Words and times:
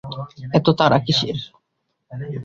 এত 0.53 0.67
তাড়া 0.79 0.97
কিসের। 1.05 1.37